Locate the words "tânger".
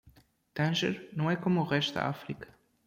0.55-1.09